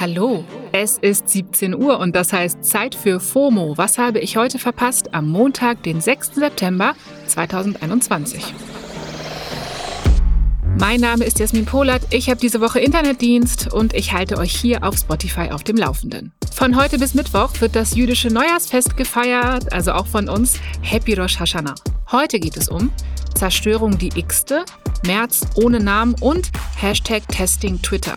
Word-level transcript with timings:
Hallo, 0.00 0.44
es 0.70 0.96
ist 0.98 1.28
17 1.28 1.74
Uhr 1.74 1.98
und 1.98 2.14
das 2.14 2.32
heißt 2.32 2.62
Zeit 2.62 2.94
für 2.94 3.18
FOMO. 3.18 3.76
Was 3.78 3.98
habe 3.98 4.20
ich 4.20 4.36
heute 4.36 4.60
verpasst 4.60 5.12
am 5.12 5.28
Montag, 5.28 5.82
den 5.82 6.00
6. 6.00 6.36
September 6.36 6.94
2021? 7.26 8.54
Mein 10.78 11.00
Name 11.00 11.24
ist 11.24 11.40
Jasmin 11.40 11.64
Polat, 11.64 12.02
ich 12.10 12.30
habe 12.30 12.38
diese 12.38 12.60
Woche 12.60 12.78
Internetdienst 12.78 13.72
und 13.72 13.92
ich 13.92 14.12
halte 14.12 14.38
euch 14.38 14.54
hier 14.54 14.84
auf 14.84 14.96
Spotify 14.96 15.50
auf 15.50 15.64
dem 15.64 15.76
Laufenden. 15.76 16.32
Von 16.54 16.80
heute 16.80 17.00
bis 17.00 17.14
Mittwoch 17.14 17.60
wird 17.60 17.74
das 17.74 17.96
jüdische 17.96 18.28
Neujahrsfest 18.28 18.96
gefeiert, 18.96 19.72
also 19.72 19.90
auch 19.90 20.06
von 20.06 20.28
uns 20.28 20.60
Happy 20.80 21.14
Rosh 21.14 21.40
Hashanah. 21.40 21.74
Heute 22.12 22.38
geht 22.38 22.56
es 22.56 22.68
um 22.68 22.92
Zerstörung 23.34 23.98
die 23.98 24.16
x-te, 24.16 24.64
März 25.04 25.40
ohne 25.56 25.80
Namen 25.80 26.14
und 26.20 26.52
Hashtag 26.76 27.26
Testing 27.26 27.82
Twitter. 27.82 28.16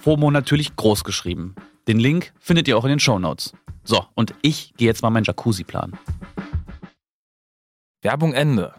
FOMO 0.00 0.30
natürlich 0.30 0.76
groß 0.76 1.04
geschrieben. 1.04 1.54
Den 1.86 1.98
Link 1.98 2.32
findet 2.38 2.68
ihr 2.68 2.78
auch 2.78 2.84
in 2.84 2.90
den 2.90 3.00
Shownotes. 3.00 3.52
So, 3.84 4.04
und 4.14 4.34
ich 4.42 4.72
gehe 4.76 4.88
jetzt 4.88 5.02
mal 5.02 5.10
meinen 5.10 5.24
Jacuzzi 5.24 5.64
planen. 5.64 5.98
Werbung 8.02 8.32
Ende. 8.32 8.74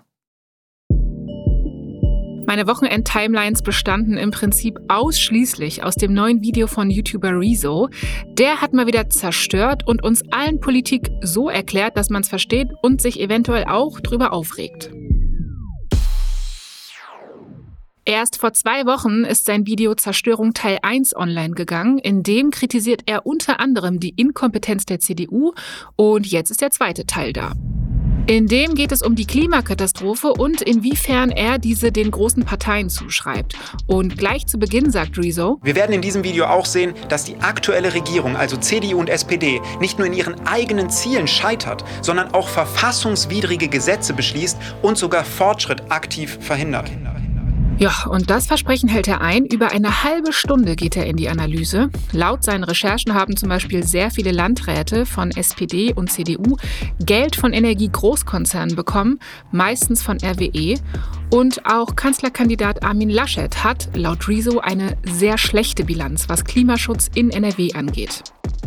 Meine 2.47 2.67
Wochenend-Timelines 2.67 3.61
bestanden 3.61 4.17
im 4.17 4.31
Prinzip 4.31 4.77
ausschließlich 4.87 5.83
aus 5.83 5.95
dem 5.95 6.11
neuen 6.13 6.41
Video 6.41 6.67
von 6.67 6.89
YouTuber 6.89 7.39
Rezo. 7.39 7.87
Der 8.25 8.59
hat 8.59 8.73
mal 8.73 8.87
wieder 8.87 9.09
zerstört 9.09 9.87
und 9.87 10.03
uns 10.03 10.23
allen 10.31 10.59
Politik 10.59 11.11
so 11.21 11.49
erklärt, 11.49 11.97
dass 11.97 12.09
man 12.09 12.23
es 12.23 12.29
versteht 12.29 12.71
und 12.81 12.99
sich 12.99 13.19
eventuell 13.19 13.65
auch 13.65 13.99
drüber 13.99 14.33
aufregt. 14.33 14.91
Erst 18.05 18.39
vor 18.39 18.51
zwei 18.53 18.87
Wochen 18.87 19.25
ist 19.25 19.45
sein 19.45 19.67
Video 19.67 19.93
Zerstörung 19.93 20.53
Teil 20.53 20.79
1 20.81 21.15
online 21.15 21.53
gegangen. 21.53 21.99
In 21.99 22.23
dem 22.23 22.49
kritisiert 22.49 23.03
er 23.05 23.27
unter 23.27 23.59
anderem 23.59 23.99
die 23.99 24.13
Inkompetenz 24.15 24.85
der 24.85 24.99
CDU 24.99 25.53
und 25.97 26.25
jetzt 26.25 26.49
ist 26.49 26.61
der 26.61 26.71
zweite 26.71 27.05
Teil 27.05 27.31
da. 27.31 27.53
In 28.25 28.47
dem 28.47 28.73
geht 28.73 28.91
es 28.91 29.03
um 29.03 29.15
die 29.15 29.25
Klimakatastrophe 29.25 30.33
und 30.33 30.61
inwiefern 30.61 31.29
er 31.29 31.59
diese 31.59 31.91
den 31.91 32.09
großen 32.09 32.43
Parteien 32.43 32.89
zuschreibt. 32.89 33.55
Und 33.85 34.17
gleich 34.17 34.47
zu 34.47 34.57
Beginn 34.57 34.89
sagt 34.89 35.19
Rezo, 35.19 35.59
Wir 35.61 35.75
werden 35.75 35.93
in 35.93 36.01
diesem 36.01 36.23
Video 36.23 36.45
auch 36.45 36.65
sehen, 36.65 36.93
dass 37.09 37.25
die 37.25 37.37
aktuelle 37.37 37.93
Regierung, 37.93 38.35
also 38.35 38.57
CDU 38.57 38.99
und 38.99 39.09
SPD, 39.09 39.61
nicht 39.79 39.99
nur 39.99 40.07
in 40.07 40.13
ihren 40.13 40.47
eigenen 40.47 40.89
Zielen 40.89 41.27
scheitert, 41.27 41.83
sondern 42.01 42.33
auch 42.33 42.47
verfassungswidrige 42.47 43.67
Gesetze 43.67 44.13
beschließt 44.13 44.57
und 44.81 44.97
sogar 44.97 45.23
Fortschritt 45.23 45.91
aktiv 45.91 46.39
verhindert. 46.41 46.89
Ja, 47.81 48.05
und 48.07 48.29
das 48.29 48.45
Versprechen 48.45 48.87
hält 48.89 49.07
er 49.07 49.21
ein. 49.21 49.43
Über 49.43 49.71
eine 49.71 50.03
halbe 50.03 50.33
Stunde 50.33 50.75
geht 50.75 50.95
er 50.95 51.07
in 51.07 51.17
die 51.17 51.29
Analyse. 51.29 51.89
Laut 52.11 52.43
seinen 52.43 52.63
Recherchen 52.63 53.15
haben 53.15 53.35
zum 53.35 53.49
Beispiel 53.49 53.83
sehr 53.83 54.11
viele 54.11 54.31
Landräte 54.31 55.07
von 55.07 55.31
SPD 55.31 55.91
und 55.91 56.11
CDU 56.11 56.57
Geld 57.03 57.35
von 57.35 57.53
Energiegroßkonzernen 57.53 58.75
bekommen, 58.75 59.17
meistens 59.51 60.03
von 60.03 60.17
RWE. 60.23 60.75
Und 61.31 61.65
auch 61.65 61.95
Kanzlerkandidat 61.95 62.83
Armin 62.83 63.09
Laschet 63.09 63.63
hat 63.63 63.89
laut 63.95 64.27
Rezo 64.27 64.59
eine 64.59 64.95
sehr 65.03 65.39
schlechte 65.39 65.83
Bilanz, 65.83 66.29
was 66.29 66.45
Klimaschutz 66.45 67.09
in 67.15 67.31
NRW 67.31 67.73
angeht. 67.73 68.21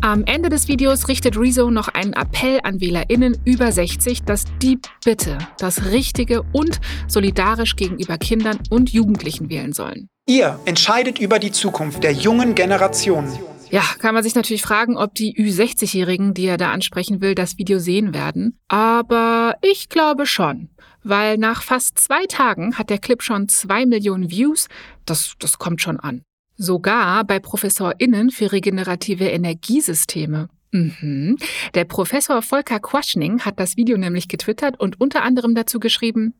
Am 0.04 0.22
Ende 0.26 0.50
des 0.50 0.69
Videos 0.69 1.09
richtet 1.09 1.38
Rezo 1.38 1.70
noch 1.70 1.88
einen 1.88 2.12
Appell 2.12 2.60
an 2.62 2.78
WählerInnen 2.78 3.38
über 3.47 3.72
60, 3.72 4.25
dass 4.25 4.44
die 4.60 4.78
bitte 5.03 5.38
das 5.56 5.87
Richtige 5.92 6.42
und 6.53 6.78
solidarisch 7.09 7.75
gegenüber 7.75 8.19
Kindern 8.19 8.59
und 8.69 8.93
Jugendlichen 8.93 9.48
wählen 9.48 9.72
sollen. 9.72 10.10
Ihr 10.26 10.60
entscheidet 10.66 11.20
über 11.20 11.38
die 11.38 11.53
Zukunft 11.53 12.04
der 12.04 12.12
jungen 12.12 12.54
Generation. 12.54 13.32
Ja, 13.70 13.81
kann 13.98 14.12
man 14.12 14.22
sich 14.22 14.34
natürlich 14.34 14.60
fragen, 14.60 14.98
ob 14.98 15.14
die 15.14 15.38
Ü60-Jährigen, 15.38 16.34
die 16.34 16.48
er 16.48 16.59
da 16.59 16.70
ansprechen 16.70 17.22
will, 17.22 17.34
das 17.34 17.56
Video 17.56 17.78
sehen 17.78 18.12
werden. 18.12 18.60
Aber 18.69 19.56
ich 19.62 19.88
glaube 19.88 20.26
schon. 20.26 20.69
Weil 21.03 21.38
nach 21.38 21.62
fast 21.62 21.98
zwei 21.98 22.26
Tagen 22.26 22.76
hat 22.76 22.91
der 22.91 22.98
Clip 22.98 23.22
schon 23.22 23.48
zwei 23.48 23.87
Millionen 23.87 24.31
Views. 24.31 24.69
Das, 25.06 25.32
das 25.38 25.56
kommt 25.56 25.81
schon 25.81 25.98
an. 25.98 26.25
Sogar 26.56 27.25
bei 27.25 27.41
ProfessorInnen 27.41 28.31
für 28.31 28.53
regenerative 28.53 29.28
Energiesysteme. 29.28 30.48
Mhm. 30.70 31.37
Der 31.75 31.84
Professor 31.84 32.42
Volker 32.42 32.81
Quaschning 32.81 33.41
hat 33.41 33.60
das 33.60 33.76
Video 33.76 33.97
nämlich 33.97 34.28
getwittert 34.28 34.78
und 34.78 35.00
unter 35.00 35.22
anderem 35.22 35.54
dazu 35.54 35.81
geschrieben: 35.81 36.34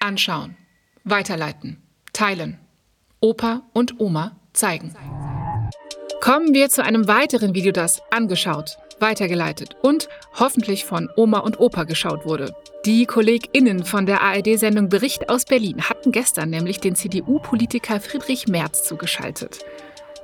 Anschauen, 0.00 0.56
weiterleiten, 1.04 1.76
teilen, 2.12 2.58
Opa 3.20 3.62
und 3.72 4.00
Oma 4.00 4.36
zeigen. 4.52 4.94
Kommen 6.20 6.54
wir 6.54 6.68
zu 6.68 6.84
einem 6.84 7.08
weiteren 7.08 7.54
Video, 7.54 7.72
das 7.72 8.00
angeschaut, 8.10 8.76
weitergeleitet 9.02 9.76
und 9.82 10.08
hoffentlich 10.40 10.86
von 10.86 11.10
Oma 11.16 11.40
und 11.40 11.60
Opa 11.60 11.84
geschaut 11.84 12.24
wurde. 12.24 12.54
Die 12.86 13.04
KollegInnen 13.04 13.84
von 13.84 14.06
der 14.06 14.22
ARD-Sendung 14.22 14.88
Bericht 14.88 15.28
aus 15.28 15.44
Berlin 15.44 15.82
hatten 15.82 16.10
gestern 16.10 16.48
nämlich 16.48 16.80
den 16.80 16.96
CDU-Politiker 16.96 18.00
Friedrich 18.00 18.48
Merz 18.48 18.84
zugeschaltet. 18.84 19.58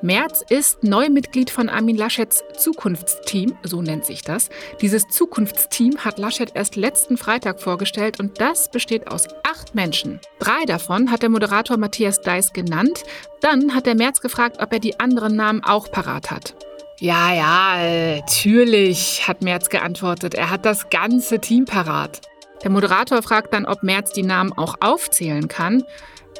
Merz 0.00 0.44
ist 0.49 0.84
Neumitglied 0.84 1.50
von 1.50 1.69
Armin 1.69 1.97
Laschets 1.97 2.44
Zukunftsteam, 2.56 3.58
so 3.64 3.82
nennt 3.82 4.05
sich 4.05 4.23
das. 4.23 4.49
Dieses 4.81 5.08
Zukunftsteam 5.08 6.05
hat 6.05 6.19
Laschet 6.19 6.53
erst 6.55 6.76
letzten 6.76 7.17
Freitag 7.17 7.61
vorgestellt 7.61 8.20
und 8.20 8.41
das 8.41 8.70
besteht 8.70 9.08
aus 9.11 9.26
acht 9.43 9.75
Menschen. 9.75 10.20
Drei 10.38 10.64
davon 10.67 11.11
hat 11.11 11.23
der 11.23 11.31
Moderator 11.31 11.76
Matthias 11.79 12.20
Deiß 12.20 12.53
genannt. 12.53 13.03
Dann 13.41 13.75
hat 13.75 13.87
der 13.87 13.97
Merz 13.97 14.20
gefragt, 14.20 14.58
ob 14.61 14.73
er 14.73 14.79
die 14.79 15.00
anderen 15.00 15.35
Namen 15.35 15.64
auch 15.64 15.91
parat 15.91 16.31
hat. 16.31 16.68
Ja, 17.00 17.33
ja, 17.33 18.17
natürlich, 18.17 19.29
hat 19.29 19.43
Merz 19.43 19.69
geantwortet. 19.69 20.35
Er 20.35 20.50
hat 20.50 20.65
das 20.65 20.91
ganze 20.91 21.39
Team 21.39 21.65
parat. 21.65 22.23
Der 22.65 22.71
Moderator 22.71 23.23
fragt 23.23 23.55
dann, 23.55 23.67
ob 23.67 23.85
Merz 23.85 24.12
die 24.12 24.25
Namen 24.25 24.53
auch 24.53 24.75
aufzählen 24.81 25.47
kann. 25.47 25.85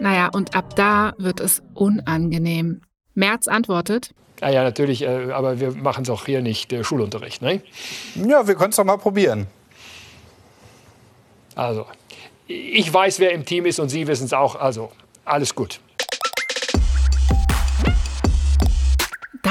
Naja, 0.01 0.31
und 0.33 0.57
ab 0.57 0.75
da 0.75 1.15
wird 1.17 1.39
es 1.39 1.63
unangenehm. 1.75 2.81
Merz 3.15 3.47
antwortet, 3.47 4.11
Ja, 4.41 4.51
ja, 4.51 4.65
natürlich, 4.65 5.03
äh, 5.03 5.31
aber 5.31 5.61
wir 5.61 5.73
machen 5.73 6.03
es 6.03 6.11
auch 6.11 6.27
hier 6.27 6.43
nicht 6.43 6.73
äh, 6.73 6.83
Schulunterricht. 6.83 7.41
Ne? 7.41 7.63
Ja, 8.17 8.49
wir 8.49 8.57
können 8.57 8.71
es 8.71 8.77
doch 8.77 8.85
mal 8.85 8.99
probieren. 8.99 9.47
Also, 11.55 11.87
ich 12.49 12.93
weiß, 12.93 13.21
wer 13.21 13.31
im 13.33 13.45
Team 13.45 13.67
ist 13.67 13.79
und 13.79 13.91
Sie 13.91 14.09
wissen 14.09 14.25
es 14.25 14.33
auch. 14.33 14.57
Also, 14.57 14.91
alles 15.25 15.55
gut. 15.55 15.81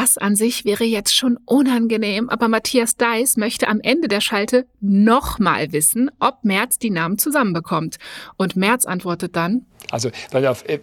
Das 0.07 0.17
an 0.17 0.35
sich 0.37 0.63
wäre 0.63 0.85
jetzt 0.85 1.13
schon 1.13 1.37
unangenehm, 1.45 2.29
aber 2.29 2.47
Matthias 2.47 2.95
Deiss 2.95 3.35
möchte 3.35 3.67
am 3.67 3.81
Ende 3.81 4.07
der 4.07 4.21
Schalte 4.21 4.65
nochmal 4.79 5.73
wissen, 5.73 6.09
ob 6.19 6.43
Merz 6.43 6.79
die 6.79 6.91
Namen 6.91 7.17
zusammenbekommt. 7.17 7.97
Und 8.37 8.55
Merz 8.55 8.85
antwortet 8.85 9.35
dann, 9.35 9.65
Also, 9.91 10.09
pass 10.31 10.45
auf, 10.45 10.69
äh, 10.69 10.79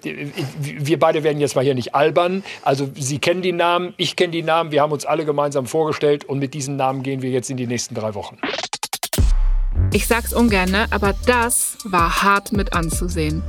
wir 0.59 0.99
beide 0.99 1.23
werden 1.23 1.41
jetzt 1.41 1.57
mal 1.57 1.65
hier 1.65 1.75
nicht 1.75 1.95
albern. 1.95 2.45
Also, 2.63 2.91
Sie 2.95 3.19
kennen 3.19 3.41
die 3.41 3.53
Namen, 3.53 3.95
ich 3.97 4.15
kenne 4.17 4.33
die 4.33 4.43
Namen, 4.43 4.73
wir 4.73 4.83
haben 4.83 4.93
uns 4.93 5.07
alle 5.07 5.25
gemeinsam 5.25 5.67
vorgestellt 5.67 6.25
und 6.25 6.39
mit 6.39 6.53
diesen 6.53 6.77
Namen 6.77 7.03
gehen 7.03 7.23
wir 7.23 7.31
jetzt 7.31 7.49
in 7.49 7.57
die 7.57 7.67
nächsten 7.67 7.95
drei 7.95 8.15
Wochen. 8.15 8.37
Ich 9.93 10.07
sag's 10.07 10.35
ungern, 10.35 10.71
ne? 10.71 10.87
aber 10.91 11.15
das 11.27 11.79
war 11.85 12.23
hart 12.23 12.53
mit 12.53 12.75
anzusehen. 12.75 13.43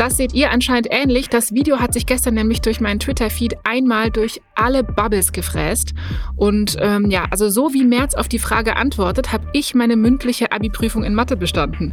Das 0.00 0.16
seht 0.16 0.32
ihr 0.32 0.50
anscheinend 0.50 0.88
ähnlich. 0.90 1.28
Das 1.28 1.52
Video 1.52 1.78
hat 1.78 1.92
sich 1.92 2.06
gestern 2.06 2.32
nämlich 2.32 2.62
durch 2.62 2.80
meinen 2.80 3.00
Twitter-Feed 3.00 3.56
einmal 3.64 4.10
durch 4.10 4.40
alle 4.54 4.82
Bubbles 4.82 5.30
gefräst. 5.30 5.92
Und 6.36 6.78
ähm, 6.80 7.10
ja, 7.10 7.26
also 7.30 7.50
so 7.50 7.74
wie 7.74 7.84
Merz 7.84 8.14
auf 8.14 8.26
die 8.26 8.38
Frage 8.38 8.76
antwortet, 8.76 9.30
habe 9.30 9.44
ich 9.52 9.74
meine 9.74 9.96
mündliche 9.96 10.52
Abi-Prüfung 10.52 11.04
in 11.04 11.14
Mathe 11.14 11.36
bestanden. 11.36 11.92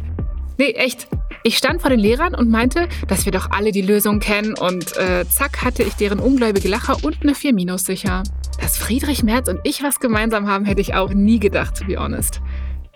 Nee, 0.56 0.70
echt. 0.70 1.06
Ich 1.42 1.58
stand 1.58 1.82
vor 1.82 1.90
den 1.90 2.00
Lehrern 2.00 2.34
und 2.34 2.48
meinte, 2.48 2.88
dass 3.08 3.26
wir 3.26 3.32
doch 3.32 3.50
alle 3.50 3.72
die 3.72 3.82
Lösung 3.82 4.20
kennen 4.20 4.54
und 4.54 4.96
äh, 4.96 5.26
zack 5.28 5.62
hatte 5.62 5.82
ich 5.82 5.92
deren 5.92 6.18
ungläubige 6.18 6.68
Lacher 6.68 6.96
und 7.04 7.18
eine 7.20 7.34
4 7.34 7.52
Minus 7.52 7.84
sicher. 7.84 8.22
Dass 8.58 8.78
Friedrich 8.78 9.22
Merz 9.22 9.50
und 9.50 9.60
ich 9.64 9.82
was 9.82 10.00
gemeinsam 10.00 10.48
haben, 10.48 10.64
hätte 10.64 10.80
ich 10.80 10.94
auch 10.94 11.12
nie 11.12 11.40
gedacht, 11.40 11.76
to 11.76 11.84
be 11.84 11.98
honest. 11.98 12.40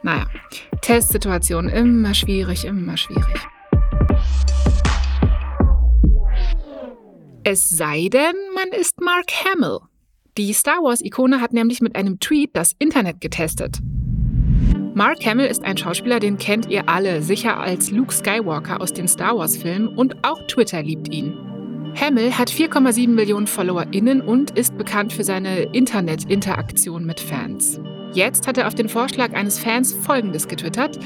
Naja, 0.03 0.25
Testsituation 0.81 1.69
immer 1.69 2.15
schwierig, 2.15 2.65
immer 2.65 2.97
schwierig. 2.97 3.47
Es 7.45 7.69
sei 7.69 8.09
denn, 8.09 8.37
man 8.55 8.69
ist 8.69 9.01
Mark 9.01 9.33
Hamill. 9.45 9.81
Die 10.39 10.53
Star 10.53 10.81
Wars-Ikone 10.81 11.41
hat 11.41 11.53
nämlich 11.53 11.81
mit 11.81 11.97
einem 11.97 12.21
Tweet 12.21 12.51
das 12.53 12.73
Internet 12.79 13.21
getestet. 13.21 13.81
Mark 14.95 15.27
Hamill 15.27 15.47
ist 15.47 15.65
ein 15.65 15.77
Schauspieler, 15.77 16.21
den 16.21 16.39
kennt 16.39 16.71
ihr 16.71 16.89
alle, 16.89 17.21
sicher 17.21 17.59
als 17.59 17.91
Luke 17.91 18.15
Skywalker 18.15 18.81
aus 18.81 18.93
den 18.93 19.09
Star 19.09 19.37
Wars-Filmen 19.37 19.89
und 19.89 20.25
auch 20.25 20.41
Twitter 20.47 20.85
liebt 20.85 21.13
ihn. 21.13 21.37
Hamill 22.01 22.31
hat 22.31 22.49
4,7 22.49 23.09
Millionen 23.09 23.49
FollowerInnen 23.49 24.21
und 24.21 24.57
ist 24.57 24.79
bekannt 24.79 25.13
für 25.13 25.25
seine 25.25 25.63
Internet-Interaktion 25.63 27.05
mit 27.05 27.19
Fans. 27.19 27.81
Jetzt 28.15 28.47
hat 28.47 28.57
er 28.57 28.69
auf 28.69 28.77
den 28.77 28.89
Vorschlag 28.89 29.33
eines 29.33 29.59
Fans 29.59 29.93
Folgendes 29.93 30.47
getwittert: 30.47 30.97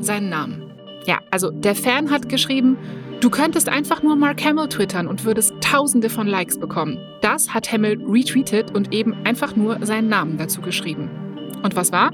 seinen 0.00 0.28
Namen. 0.28 0.72
Ja, 1.06 1.20
also 1.30 1.50
der 1.50 1.76
Fan 1.76 2.10
hat 2.10 2.28
geschrieben, 2.28 2.78
du 3.20 3.30
könntest 3.30 3.68
einfach 3.68 4.02
nur 4.02 4.16
Mark 4.16 4.44
Hamill 4.44 4.68
twittern 4.68 5.06
und 5.06 5.24
würdest 5.24 5.54
tausende 5.60 6.10
von 6.10 6.26
Likes 6.26 6.58
bekommen. 6.58 6.98
Das 7.20 7.52
hat 7.52 7.72
Hamill 7.72 8.02
retweetet 8.06 8.74
und 8.74 8.92
eben 8.92 9.14
einfach 9.24 9.56
nur 9.56 9.84
seinen 9.84 10.08
Namen 10.08 10.38
dazu 10.38 10.60
geschrieben. 10.60 11.10
Und 11.62 11.76
was 11.76 11.92
war? 11.92 12.12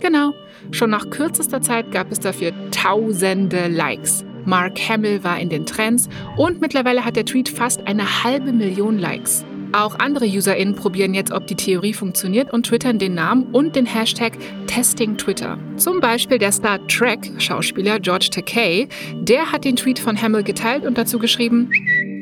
Genau, 0.00 0.32
schon 0.72 0.90
nach 0.90 1.08
kürzester 1.10 1.60
Zeit 1.60 1.92
gab 1.92 2.10
es 2.10 2.20
dafür 2.20 2.52
tausende 2.70 3.68
Likes. 3.68 4.24
Mark 4.44 4.78
Hamill 4.88 5.22
war 5.22 5.38
in 5.38 5.48
den 5.48 5.66
Trends 5.66 6.08
und 6.36 6.60
mittlerweile 6.60 7.04
hat 7.04 7.16
der 7.16 7.24
Tweet 7.24 7.48
fast 7.48 7.86
eine 7.86 8.24
halbe 8.24 8.52
Million 8.52 8.98
Likes. 8.98 9.44
Auch 9.74 9.98
andere 9.98 10.26
UserInnen 10.26 10.74
probieren 10.74 11.14
jetzt, 11.14 11.32
ob 11.32 11.46
die 11.46 11.54
Theorie 11.54 11.94
funktioniert 11.94 12.52
und 12.52 12.66
twittern 12.66 12.98
den 12.98 13.14
Namen 13.14 13.44
und 13.54 13.74
den 13.74 13.86
Hashtag 13.86 14.34
Testing 14.66 15.16
Twitter. 15.16 15.58
Zum 15.76 16.00
Beispiel 16.00 16.38
der 16.38 16.52
Star 16.52 16.86
Trek-Schauspieler 16.88 17.98
George 17.98 18.28
Takei, 18.30 18.86
der 19.14 19.50
hat 19.50 19.64
den 19.64 19.76
Tweet 19.76 19.98
von 19.98 20.20
Hamill 20.20 20.42
geteilt 20.42 20.84
und 20.84 20.98
dazu 20.98 21.18
geschrieben, 21.18 21.70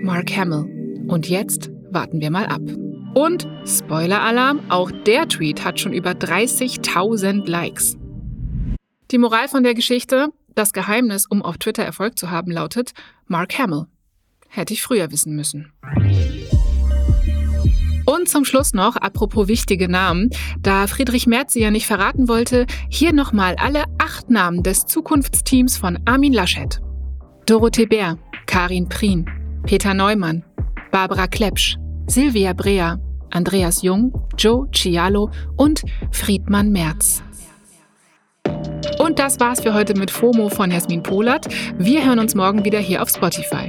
Mark 0.05 0.37
Hamill. 0.37 1.07
Und 1.09 1.29
jetzt 1.29 1.71
warten 1.91 2.21
wir 2.21 2.31
mal 2.31 2.47
ab. 2.47 2.63
Und 3.15 3.49
Spoiler-Alarm, 3.67 4.61
auch 4.69 4.93
der 4.93 5.29
Tweet 5.29 5.65
hat 5.65 5.81
schon 5.81 5.93
über 5.93 6.13
30.000 6.13 7.51
Likes. 7.51 7.97
Die 9.11 9.19
Moral 9.19 9.49
von 9.49 9.65
der 9.65 9.75
Geschichte, 9.75 10.29
das 10.55 10.73
Geheimnis, 10.73 11.27
um 11.29 11.43
auf 11.43 11.59
Twitter 11.59 11.83
Erfolg 11.83 12.17
zu 12.17 12.31
haben, 12.31 12.53
lautet 12.53 12.93
Mark 13.27 13.59
Hamill. 13.59 13.87
Hätte 14.49 14.73
ich 14.73 14.83
früher 14.83 15.11
wissen 15.11 15.35
müssen. 15.35 15.73
Und 18.11 18.29
zum 18.29 18.45
Schluss 18.45 18.75
noch, 18.75 18.97
apropos 18.97 19.47
wichtige 19.47 19.89
Namen, 19.89 20.31
da 20.59 20.89
Friedrich 20.89 21.29
Merz 21.29 21.53
sie 21.53 21.61
ja 21.61 21.71
nicht 21.71 21.87
verraten 21.87 22.27
wollte, 22.27 22.67
hier 22.89 23.13
nochmal 23.13 23.55
alle 23.55 23.85
acht 23.99 24.31
Namen 24.31 24.65
des 24.65 24.87
Zukunftsteams 24.87 25.77
von 25.77 25.97
Armin 26.07 26.33
Laschet. 26.33 26.81
Dorothee 27.47 27.87
Bär, 27.87 28.19
Karin 28.47 28.89
Prien, 28.89 29.31
Peter 29.65 29.95
Neumann, 29.95 30.43
Barbara 30.91 31.29
Klepsch, 31.29 31.77
Silvia 32.09 32.53
Brea, 32.53 32.99
Andreas 33.31 33.83
Jung, 33.83 34.13
Joe 34.37 34.69
Cialo 34.73 35.31
und 35.57 35.85
Friedmann 36.11 36.73
Merz. 36.73 37.23
Und 38.99 39.21
das 39.21 39.39
war's 39.39 39.61
für 39.61 39.73
heute 39.73 39.95
mit 39.97 40.11
FOMO 40.11 40.49
von 40.49 40.73
Jasmin 40.73 41.05
Polat. 41.05 41.47
Wir 41.79 42.05
hören 42.05 42.19
uns 42.19 42.35
morgen 42.35 42.65
wieder 42.65 42.81
hier 42.81 43.03
auf 43.03 43.11
Spotify. 43.11 43.69